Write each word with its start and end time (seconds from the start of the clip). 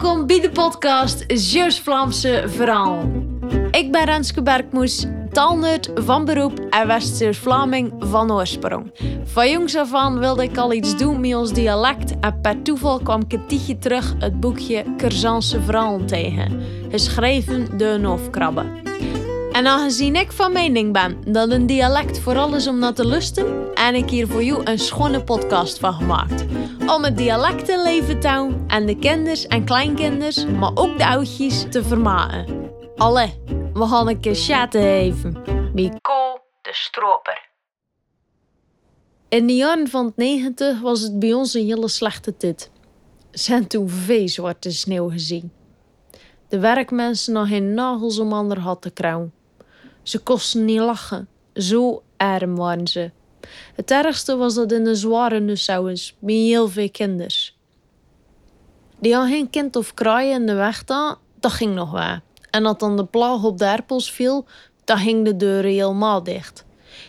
Welkom 0.00 0.26
bij 0.26 0.40
de 0.40 0.50
podcast 0.50 1.24
Zeus 1.26 1.80
Vlaamse 1.80 2.44
Verhaal. 2.46 3.10
Ik 3.70 3.92
ben 3.92 4.04
Renske 4.04 4.42
Bergmoes, 4.42 5.06
taalnerd 5.30 5.90
van 5.94 6.24
beroep 6.24 6.58
en 6.70 6.86
West-Zeeuws 6.86 7.38
Vlaming 7.38 7.92
van 7.98 8.32
oorsprong. 8.32 8.92
Van 9.24 9.50
jongs 9.50 9.76
af 9.76 9.94
aan 9.94 10.18
wilde 10.18 10.42
ik 10.42 10.56
al 10.56 10.72
iets 10.72 10.96
doen 10.96 11.20
met 11.20 11.34
ons 11.34 11.52
dialect 11.52 12.18
en 12.20 12.40
per 12.40 12.62
toeval 12.62 12.98
kwam 12.98 13.22
ik 13.28 13.48
tijdje 13.48 13.78
terug 13.78 14.14
het 14.18 14.40
boekje 14.40 14.84
Curzanse 14.96 15.62
Verhaal 15.62 16.04
tegen, 16.04 16.62
geschreven 16.90 17.78
door 17.78 17.98
hoofdkrabbe. 17.98 18.89
En 19.60 19.66
aangezien 19.66 20.16
ik 20.16 20.32
van 20.32 20.52
mening 20.52 20.92
ben 20.92 21.32
dat 21.32 21.50
een 21.50 21.66
dialect 21.66 22.18
vooral 22.18 22.54
is 22.54 22.66
om 22.66 22.78
naar 22.78 22.94
te 22.94 23.06
lusten, 23.06 23.68
heb 23.74 23.94
ik 23.94 24.10
hier 24.10 24.26
voor 24.26 24.42
jou 24.42 24.64
een 24.64 24.78
schone 24.78 25.24
podcast 25.24 25.78
van 25.78 25.92
gemaakt. 25.92 26.44
Om 26.86 27.04
het 27.04 27.16
dialect 27.16 27.64
te 27.64 27.82
leven 27.82 28.20
te 28.20 28.28
houden 28.28 28.64
en 28.66 28.86
de 28.86 28.98
kinders 28.98 29.46
en 29.46 29.64
kleinkinders, 29.64 30.46
maar 30.46 30.70
ook 30.74 30.98
de 30.98 31.06
oudjes, 31.06 31.66
te 31.70 31.84
vermaken. 31.84 32.70
Alle, 32.96 33.30
we 33.72 33.86
gaan 33.86 34.08
een 34.08 34.20
keer 34.20 34.34
chatten 34.34 34.82
even. 34.82 35.42
Mico 35.74 36.40
de 36.62 36.72
stroper. 36.72 37.48
In 39.28 39.46
de 39.46 39.56
jaren 39.56 39.88
van 39.88 40.06
het 40.06 40.16
90 40.16 40.80
was 40.80 41.00
het 41.00 41.18
bij 41.18 41.32
ons 41.32 41.54
een 41.54 41.66
hele 41.66 41.88
slechte 41.88 42.36
tijd. 42.36 42.70
Zijn 43.30 43.66
toen 43.66 43.88
veel 43.88 44.28
zwarte 44.28 44.70
sneeuw 44.70 45.10
gezien. 45.10 45.52
De 46.48 46.58
werkmensen 46.58 47.32
nog 47.32 47.48
geen 47.48 47.74
nagels 47.74 48.18
om 48.18 48.32
ander 48.32 48.58
had 48.58 48.82
te 48.82 48.90
krauwen. 48.90 49.38
Ze 50.02 50.18
kosten 50.18 50.64
niet 50.64 50.80
lachen. 50.80 51.28
Zo 51.54 52.02
arm 52.16 52.56
waren 52.56 52.86
ze. 52.86 53.10
Het 53.74 53.90
ergste 53.90 54.36
was 54.36 54.54
dat 54.54 54.72
in 54.72 54.84
de 54.84 54.94
zware 54.94 55.40
nussauers, 55.40 56.16
met 56.18 56.34
heel 56.34 56.68
veel 56.68 56.90
kinders. 56.90 57.58
Die 58.98 59.14
had 59.14 59.28
geen 59.28 59.50
kind 59.50 59.76
of 59.76 59.94
kraaien 59.94 60.40
in 60.40 60.46
de 60.46 60.54
weg 60.54 60.74
staan, 60.74 61.16
dat 61.40 61.52
ging 61.52 61.74
nog 61.74 61.90
wel. 61.90 62.18
En 62.50 62.62
dat 62.62 62.80
dan 62.80 62.96
de 62.96 63.04
plaag 63.04 63.44
op 63.44 63.58
de 63.58 63.82
viel, 63.88 64.46
dan 64.84 64.98
ging 64.98 65.24
de 65.24 65.36
deur 65.36 65.62
helemaal 65.62 66.22
dicht. 66.22 66.64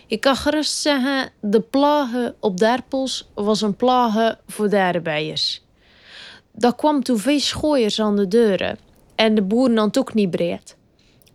Ik 0.07 0.21
kan 0.21 0.35
gerust 0.35 0.77
zeggen, 0.77 1.31
de 1.39 1.59
plagen 1.59 2.35
op 2.39 2.57
de 2.57 2.65
erpels 2.65 3.29
was 3.33 3.61
een 3.61 3.75
plagen 3.75 4.39
voor 4.47 4.69
de 4.69 4.79
arbeiders. 4.79 5.63
Dat 6.51 6.75
kwam 6.75 7.03
toen 7.03 7.17
veel 7.17 7.39
schooiers 7.39 8.01
aan 8.01 8.15
de 8.15 8.27
deuren 8.27 8.77
en 9.15 9.35
de 9.35 9.41
boeren 9.41 9.75
dan 9.75 9.95
ook 9.97 10.13
niet 10.13 10.29
breed. 10.29 10.77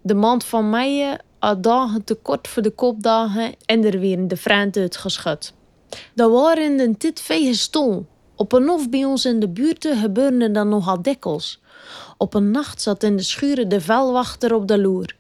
De 0.03 0.15
mand 0.15 0.45
van 0.45 0.71
mij 0.71 1.21
dagen 1.39 2.05
te 2.05 2.15
kort 2.15 2.49
voor 2.49 2.63
de 2.63 2.71
kopdagen 2.71 3.55
en 3.65 3.85
er 3.85 3.99
weer 3.99 4.29
de 4.29 4.37
vriend 4.37 4.77
uitgeschud. 4.77 5.55
Dat 6.15 6.31
waren 6.31 6.77
de 6.77 6.97
tijd 6.97 7.21
veel 7.21 7.55
stol. 7.55 8.07
Op 8.37 8.53
een 8.53 8.69
hof 8.69 8.91
bij 8.91 9.05
ons 9.05 9.25
in 9.25 9.41
de 9.41 9.49
buurt 9.49 9.89
gebeurde 9.93 10.51
dat 10.51 10.67
nogal 10.67 11.03
dikwijls. 11.03 11.61
Op 12.19 12.35
een 12.35 12.51
nacht 12.51 12.83
zat 12.83 13.03
in 13.03 13.17
de 13.17 13.23
schuren 13.23 13.69
de 13.69 13.81
velwachter 13.81 14.55
op 14.55 14.69
de 14.69 14.79
loer. 14.79 15.17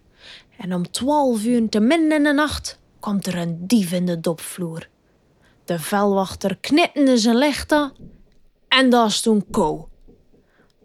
En 0.58 0.74
om 0.74 0.90
twaalf 0.90 1.44
uur 1.44 1.68
te 1.68 1.80
midden 1.80 2.12
in 2.12 2.24
de 2.24 2.32
nacht 2.32 2.78
kwam 3.00 3.18
er 3.20 3.36
een 3.36 3.66
dief 3.66 3.92
in 3.92 4.06
de 4.06 4.20
dopvloer. 4.20 4.88
De 5.64 5.78
velwachter 5.78 6.56
knipte 6.56 7.18
zijn 7.18 7.36
lichten 7.36 7.92
en 8.68 8.90
daar 8.90 9.10
stond 9.10 9.44
Ko. 9.50 9.88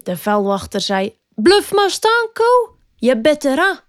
De 0.02 0.16
velwachter 0.16 0.80
zei: 0.80 1.16
Bluf 1.34 1.72
maar 1.72 1.90
staan, 1.90 2.28
Ko. 2.32 2.76
Je 2.96 3.20
bent 3.20 3.44
er. 3.44 3.84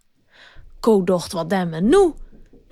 Ko 0.84 1.04
wat 1.06 1.52
hem 1.52 1.88
nu. 1.88 2.14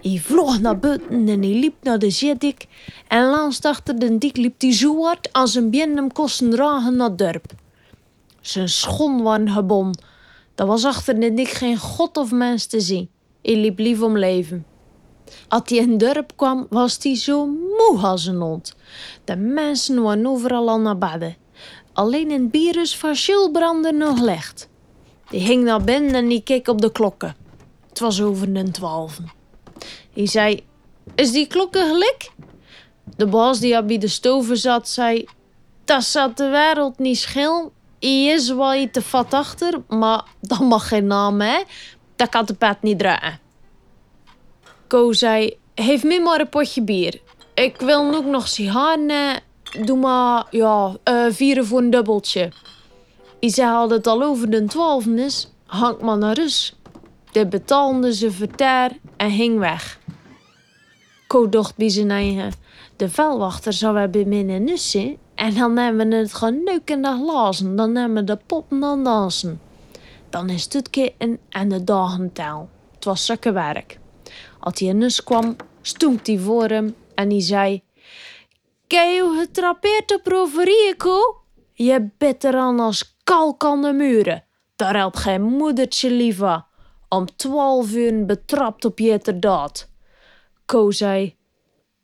Hij 0.02 0.20
vloog 0.20 0.59
naar 0.59 0.80
buiten 0.80 1.28
en 1.28 1.28
hij 1.28 1.54
liep 1.54 1.76
naar 1.81 2.00
de 2.00 2.09
zeedik. 2.09 2.66
En 3.08 3.30
langs 3.30 3.62
achter 3.62 4.00
de 4.00 4.18
dik 4.18 4.38
liep 4.38 4.62
hij 4.62 4.73
zo 4.73 5.03
hard 5.03 5.34
als 5.34 5.56
een 5.56 5.70
bien 5.70 5.95
hem 5.95 6.12
kosten 6.12 6.50
dragen 6.50 6.95
naar 6.95 7.16
dorp. 7.16 7.45
Zijn 8.42 8.70
schoen 8.70 9.22
waren 9.22 9.50
gebon. 9.50 9.95
Dat 10.56 10.68
was 10.68 10.86
achter 10.86 11.20
de 11.20 11.34
dik 11.34 11.50
geen 11.50 11.78
god 11.78 12.18
of 12.18 12.31
mens 12.31 12.66
te 12.66 12.80
zien. 12.80 13.09
Hij 13.42 13.56
liep 13.56 13.80
lief 13.80 14.02
om 14.02 14.18
leven. 14.18 14.66
Als 15.47 15.62
hij 15.66 15.78
in 15.78 15.97
dorp 15.97 16.31
kwam, 16.35 16.68
was 16.69 16.97
hij 17.02 17.16
zo 17.16 17.46
moe 17.47 18.00
als 18.02 18.25
een 18.25 18.41
hond. 18.41 18.75
De 19.24 19.35
mensen 19.35 20.02
waren 20.02 20.28
overal 20.28 20.69
al 20.69 20.80
naar 20.80 20.97
bedden. 20.97 21.38
Alleen 21.94 22.31
het 22.31 22.52
bierus 22.52 22.97
van 22.97 23.52
brandde 23.52 23.91
nog 23.91 24.22
licht. 24.22 24.69
Die 25.30 25.41
ging 25.41 25.64
naar 25.64 25.84
binnen 25.84 26.14
en 26.14 26.28
die 26.28 26.44
keek 26.44 26.68
op 26.68 26.81
de 26.81 26.91
klokken. 26.91 27.41
Het 27.91 28.00
was 28.00 28.22
over 28.22 28.53
de 28.53 28.72
twaalfen. 28.72 29.31
Hij 30.13 30.28
zei, 30.28 30.63
is 31.16 31.31
die 31.31 31.47
klokken 31.47 31.88
gelijk? 31.88 32.31
De 33.16 33.28
baas 33.28 33.59
die 33.59 33.84
bij 33.84 33.97
de 33.97 34.07
stoven 34.07 34.57
zat, 34.57 34.90
zei, 34.90 35.25
dat 35.85 36.03
zat 36.03 36.38
de 36.38 36.50
wereld 36.50 37.00
niet 37.00 37.18
schil. 37.18 37.72
Hij 38.00 38.25
is 38.25 38.53
wel 38.53 38.74
iets 38.74 38.91
te 38.91 39.02
vat 39.02 39.34
achter, 39.34 39.81
maar 39.88 40.24
dat 40.41 40.59
mag 40.59 40.88
geen 40.88 41.07
naam, 41.07 41.41
hè? 41.41 41.63
Dat 42.16 42.29
kan 42.29 42.46
de 42.46 42.53
pet 42.53 42.81
niet 42.81 43.00
draaien. 43.00 43.40
Ko 44.88 45.13
zei, 45.13 45.58
geef 45.75 46.03
me 46.03 46.19
maar 46.19 46.40
een 46.40 46.50
potje 46.50 46.84
bier. 46.84 47.22
Ik 47.53 47.79
wil 47.79 48.16
ook 48.16 48.25
nog 48.25 48.47
sigaren. 48.47 49.41
Doe 49.85 49.97
maar, 49.97 50.46
ja, 50.50 50.96
uh, 51.06 51.25
vieren 51.29 51.66
voor 51.66 51.79
een 51.79 51.90
dubbeltje. 51.90 52.52
Hij 53.40 53.50
zei 53.50 53.72
al 53.72 53.90
het 53.90 54.08
al 54.08 54.23
over 54.23 54.50
de 54.50 54.66
twaalfen 54.66 55.19
is. 55.19 55.52
Hang 55.66 56.02
maar 56.02 56.18
naar 56.18 56.35
rust. 56.35 56.75
De 57.31 57.47
betaalde 57.47 58.14
ze 58.14 58.31
verter 58.31 58.92
en 59.18 59.31
ging 59.31 59.59
weg. 59.59 60.00
Ko 61.28 61.50
dacht 61.50 61.75
bij 61.75 61.90
zijn 61.90 62.12
eigen. 62.12 62.52
De 62.96 63.09
vuilwachter 63.09 63.74
zou 63.74 63.97
hebben 63.97 64.30
binnen 64.30 64.64
nussen 64.64 65.18
en 65.36 65.53
dan 65.53 65.74
nemen 65.74 66.09
we 66.09 66.16
het 66.16 66.34
geneukende 66.34 67.20
glazen. 67.24 67.75
Dan 67.75 67.91
nemen 67.91 68.16
we 68.16 68.24
de 68.24 68.40
poppen 68.46 68.80
dan 68.80 69.03
dansen. 69.03 69.62
Dan 70.30 70.50
is 70.50 70.68
het 70.74 70.90
kitten 70.90 71.40
en 71.50 71.70
de 71.70 71.84
dagen. 71.84 72.31
Het 72.94 73.06
was 73.06 73.25
zakke 73.25 73.52
werk. 73.52 74.00
Als 74.59 74.80
hij 74.80 74.90
in 74.90 74.97
nus 74.97 75.24
kwam, 75.24 75.56
stond 75.81 76.28
hij 76.28 76.38
voor 76.38 76.68
hem 76.68 76.96
en 77.16 77.30
hij 77.30 77.41
zei... 77.41 77.84
Kijk 78.88 79.09
je 79.09 79.36
getrapeerd 79.40 80.16
op 80.16 80.28
roverieën, 80.28 80.97
Ko? 80.97 81.41
Je 81.74 82.09
bent 82.18 82.44
er 82.44 82.56
aan 82.56 82.80
als 82.80 83.16
kalk 83.24 83.66
aan 83.66 83.81
de 83.81 83.94
muren. 83.94 84.44
Daar 84.75 84.96
helpt 84.96 85.18
geen 85.18 85.41
moedertje 85.41 86.12
liever 86.12 86.66
om 87.13 87.35
twaalf 87.35 87.94
uur 87.94 88.25
betrapt 88.25 88.85
op 88.85 88.99
jeterdaad. 88.99 89.89
Ko 90.66 90.91
zei, 90.91 91.35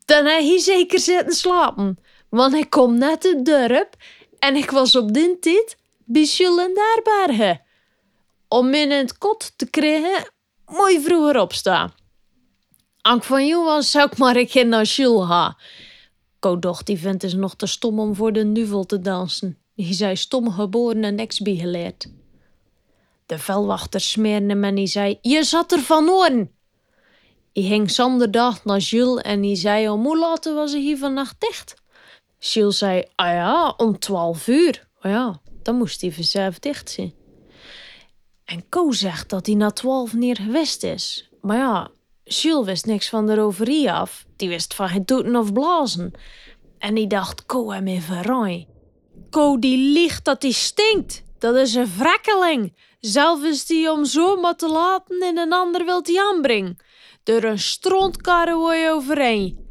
dan 0.06 0.26
heb 0.26 0.42
je 0.42 0.60
zeker 0.60 1.00
zitten 1.00 1.36
slapen, 1.36 2.00
want 2.30 2.54
ik 2.54 2.70
kom 2.70 2.98
net 2.98 3.24
het 3.24 3.46
dorp 3.46 3.96
en 4.40 4.56
ik 4.56 4.72
was 4.72 4.96
op 4.96 5.14
dit 5.14 5.42
tijd 5.42 5.78
bij 6.06 6.30
en 6.40 6.74
Daarbergen. 6.74 7.62
Om 8.48 8.74
in 8.74 8.92
het 8.92 9.18
kot 9.18 9.54
te 9.56 9.70
krijgen, 9.70 10.32
moet 10.66 10.92
je 10.92 11.02
vroeger 11.02 11.40
opstaan. 11.40 11.94
Als 13.02 13.26
van 13.26 13.64
was, 13.64 13.92
zou 13.92 14.10
ik 14.12 14.18
maar 14.18 14.36
een 14.36 14.48
keer 14.48 14.68
naar 14.68 14.86
Jules 14.86 15.28
gaan. 15.28 15.56
Ko 16.40 16.60
dacht, 16.60 16.86
die 16.86 17.00
vent 17.00 17.24
is 17.24 17.34
nog 17.34 17.56
te 17.56 17.66
stom 17.66 18.00
om 18.00 18.16
voor 18.16 18.34
de 18.34 18.44
nuvel 18.44 18.86
te 18.86 19.00
dansen. 19.00 19.58
Die 19.76 19.94
zei 19.94 20.16
stom 20.16 20.52
geboren 20.52 21.04
en 21.04 21.16
niks 21.16 21.40
bijgeleerd. 21.40 22.08
De 23.28 23.40
velwachter 23.40 24.02
smeerde 24.02 24.48
hem 24.48 24.64
en 24.64 24.76
hij 24.76 24.88
zei: 24.88 25.18
Je 25.22 25.44
zat 25.44 25.72
er 25.72 25.80
van 25.80 26.08
hoorn. 26.08 26.52
Hij 27.54 27.64
ging 27.64 27.92
zonderdag 27.92 28.66
naar 28.66 28.80
Jules 28.80 29.22
en 29.22 29.44
hij 29.44 29.56
zei: 29.56 29.90
Om 29.90 30.04
hoe 30.04 30.18
laat 30.18 30.46
was 30.46 30.72
hij 30.72 30.82
hier 30.82 30.98
vannacht 30.98 31.36
dicht? 31.40 31.76
Jules 32.40 32.78
zei: 32.78 33.04
Ah 33.16 33.28
ja, 33.28 33.74
om 33.78 34.00
twaalf 34.00 34.48
uur. 34.48 34.88
Oh 35.02 35.12
ja, 35.12 35.42
dan 35.64 35.76
moest 35.76 36.02
hij 36.02 36.12
vanzelf 36.12 36.60
dicht 36.60 36.90
zijn. 36.90 37.14
En 38.46 38.70
Co 38.70 38.92
zegt 38.92 39.30
dat 39.30 39.46
hij 39.46 39.56
na 39.56 39.72
twaalf 39.72 40.14
neer 40.14 40.36
geweest 40.36 40.84
is. 40.84 41.30
Maar 41.42 41.58
ja, 41.58 41.90
Jules 42.24 42.66
wist 42.66 42.86
niks 42.86 43.10
van 43.10 43.26
de 43.26 43.36
roverie 43.36 43.92
af. 43.92 44.26
Die 44.36 44.50
wist 44.50 44.74
van 44.74 44.88
het 44.88 45.08
toeten 45.08 45.36
of 45.36 45.54
blazen. 45.54 46.12
En 46.78 46.96
hij 46.96 47.08
dacht: 47.08 47.46
Co 47.46 47.72
hem 47.72 47.88
in 47.88 48.02
verraai. 48.02 48.68
Co 49.30 49.60
die 49.60 49.78
liegt 49.78 50.26
dat 50.26 50.42
hij 50.42 50.52
stinkt. 50.52 51.24
Dat 51.38 51.56
is 51.56 51.74
een 51.74 51.90
wrekkeling. 51.98 52.74
Zelf 53.08 53.44
is 53.44 53.66
die 53.66 53.92
om 53.92 54.06
zomaar 54.06 54.56
te 54.56 54.70
laten 54.70 55.22
en 55.22 55.38
een 55.38 55.54
ander 55.54 55.86
wil 55.86 56.04
die 56.04 56.22
aanbrengen. 56.22 56.78
Door 57.24 57.44
een 57.44 57.60
strontkarre 57.60 58.90
overheen. 58.92 59.68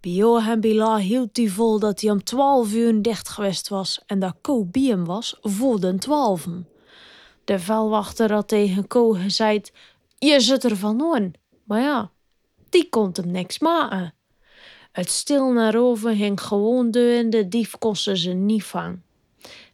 Bij 0.00 0.10
Johan 0.10 0.60
Bila 0.60 0.96
hield 0.96 1.36
hij 1.36 1.48
vol 1.48 1.78
dat 1.78 2.00
hij 2.00 2.10
om 2.10 2.24
twaalf 2.24 2.72
uur 2.72 3.02
dicht 3.02 3.28
geweest 3.28 3.68
was 3.68 4.02
en 4.06 4.18
dat 4.18 4.34
Ko 4.40 4.68
hem 4.72 5.04
was 5.04 5.38
voor 5.40 5.80
de 5.80 5.98
twaalfen. 5.98 6.68
De 7.44 7.58
vuilwachter 7.58 8.32
had 8.32 8.48
tegen 8.48 8.86
Ko 8.86 9.10
gezegd, 9.10 9.72
je 10.18 10.40
zit 10.40 10.64
er 10.64 10.76
van 10.76 11.00
on. 11.00 11.34
Maar 11.64 11.80
ja, 11.80 12.10
die 12.68 12.88
kon 12.88 13.10
hem 13.12 13.30
niks 13.30 13.58
maken. 13.58 14.14
Het 14.92 15.10
stil 15.10 15.52
naar 15.52 15.76
over 15.76 16.14
ging 16.14 16.40
gewoon 16.40 16.90
deur 16.90 17.18
en 17.18 17.30
de 17.30 17.48
dief 17.48 17.78
kostte 17.78 18.16
ze 18.16 18.30
niet 18.30 18.64
vangen. 18.64 19.04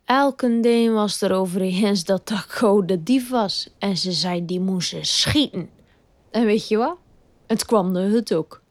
Elke 0.06 0.91
was 0.93 1.20
er 1.20 1.32
over 1.32 1.61
eens 1.61 2.05
dat 2.05 2.26
Taco 2.26 2.85
de 2.85 3.03
dief 3.03 3.31
was 3.31 3.69
en 3.79 3.97
ze 3.97 4.12
zei 4.12 4.44
die 4.44 4.61
moesten 4.61 5.06
schieten. 5.06 5.70
En 6.31 6.44
weet 6.44 6.69
je 6.69 6.76
wat? 6.76 6.97
Het 7.47 7.64
kwam 7.64 7.93
de 7.93 8.00
hut 8.00 8.35
ook. 8.35 8.62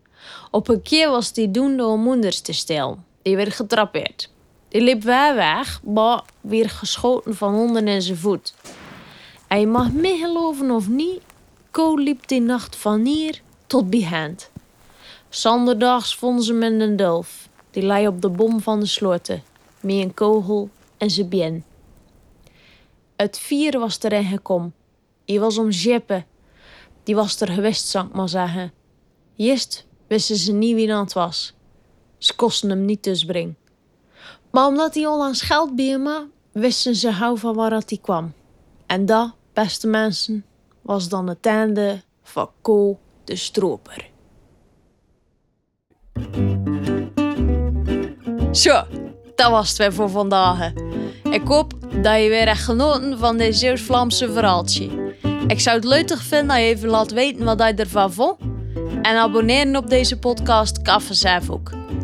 Op 0.52 0.68
een 0.68 0.82
keer 0.82 1.10
was 1.10 1.34
die 1.34 1.52
doende 1.52 1.86
om 1.86 2.02
moeders 2.02 2.40
te 2.40 2.54
stellen. 2.54 3.06
Die 3.22 3.36
werd 3.36 3.54
getrapeerd. 3.54 4.32
Die 4.68 4.82
liep 4.82 5.04
weer 5.04 5.36
weg, 5.36 5.82
maar 5.84 6.24
weer 6.42 6.70
geschoten 6.70 7.36
van 7.36 7.56
onder 7.56 7.88
in 7.88 8.02
zijn 8.02 8.18
voet. 8.18 8.54
En 9.48 9.60
je 9.60 9.68
mag 9.68 9.92
me 9.92 10.18
geloven 10.18 10.72
of 10.72 10.88
niet, 10.88 11.22
Ko 11.72 11.96
liep 11.96 12.28
die 12.28 12.42
nacht 12.42 12.76
van 12.76 13.06
hier 13.06 13.42
tot 13.68 13.90
bij 13.90 14.04
hand. 14.04 14.50
Zonderdags 15.30 16.16
vonden 16.16 16.44
ze 16.44 16.54
hem 16.54 16.82
een 16.82 16.96
dulf. 16.96 17.50
Die 17.72 17.84
lei 17.84 18.08
op 18.08 18.22
de 18.22 18.30
bom 18.30 18.62
van 18.62 18.80
de 18.80 18.86
sloten, 18.86 19.44
met 19.80 19.96
een 19.96 20.14
kogel 20.14 20.70
en 20.98 21.10
zijn 21.10 21.30
bien. 21.30 21.66
Het 23.16 23.40
vier 23.40 23.80
was 23.80 24.02
erin 24.02 24.26
gekomen. 24.26 24.74
Die 25.26 25.40
was 25.40 25.58
om 25.58 25.70
jippen. 25.70 26.26
Die 27.04 27.16
was 27.16 27.42
er 27.42 27.50
geweest, 27.50 27.88
zou 27.88 28.08
ik 28.08 28.14
maar 28.14 28.30
zeggen. 28.30 28.74
Eerst 29.36 29.86
wisten 30.08 30.36
ze 30.36 30.52
niet 30.52 30.76
wie 30.76 30.88
dat 30.88 31.14
was. 31.14 31.54
Ze 32.18 32.36
kosten 32.36 32.70
hem 32.70 32.86
niet 32.86 33.04
dus 33.04 33.26
brengen. 33.26 33.58
Maar 34.52 34.68
omdat 34.68 34.96
hij 34.96 35.06
onlangs 35.06 35.42
geld 35.42 35.80
hem 35.80 36.32
wisten 36.52 36.96
ze 36.96 37.14
gauw 37.14 37.38
van 37.38 37.56
waar 37.56 37.72
hij 37.72 38.00
kwam. 38.02 38.34
En 38.86 39.06
dat, 39.06 39.34
beste 39.54 39.88
mensen, 39.88 40.46
was 40.82 41.10
dan 41.10 41.28
het 41.28 41.46
einde 41.46 42.02
van 42.24 42.50
Ko 42.62 43.00
de 43.24 43.36
Stroper. 43.36 44.10
Zo, 48.52 48.84
dat 49.36 49.50
was 49.50 49.70
het 49.70 49.78
weer 49.78 49.94
voor 49.94 50.10
vandaag. 50.10 50.72
Ik 51.32 51.42
hoop 51.46 51.74
dat 52.02 52.22
je 52.22 52.30
weer 52.30 52.48
echt 52.48 52.64
genoten 52.64 53.18
van 53.20 53.38
dit 53.38 53.56
Zeeuws-Vlaamse 53.56 54.32
verhaaltje. 54.32 54.90
Ik 55.48 55.60
zou 55.60 55.76
het 55.76 55.86
leuk 55.86 56.18
vinden 56.18 56.48
dat 56.48 56.58
je 56.58 56.64
even 56.64 56.90
laat 56.90 57.12
weten 57.12 57.46
wat 57.46 57.60
je 57.60 57.74
ervan 57.74 58.14
vond. 58.14 58.40
En 59.02 59.18
abonneren 59.18 59.76
op 59.76 59.90
deze 59.90 60.20
podcast 60.20 60.82
kan. 60.82 61.02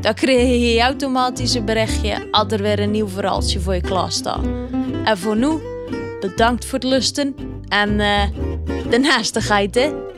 Dan 0.02 0.14
krijg 0.14 0.74
je 0.74 0.82
automatisch 0.82 1.54
een 1.54 1.66
berichtje 1.66 2.28
als 2.32 2.52
er 2.52 2.62
weer 2.62 2.80
een 2.80 2.92
nieuw 2.92 3.08
verhaaltje 3.08 3.60
voor 3.60 3.76
je 3.76 3.82
klaar 3.82 4.12
staat. 4.12 4.44
En 5.04 5.18
voor 5.18 5.38
nu, 5.38 5.60
bedankt 6.20 6.66
voor 6.66 6.80
het 6.80 6.88
lusten 6.88 7.36
en 7.68 7.90
uh, 7.90 8.24
de 8.90 9.00
naastigheid 9.00 9.76
hè. 9.76 10.11